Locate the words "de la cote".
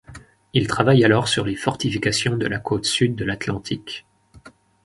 2.35-2.85